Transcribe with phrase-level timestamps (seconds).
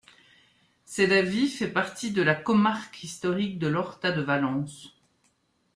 [0.83, 4.97] Sedaví fait partie de la comarque historique de l'Horta de Valence.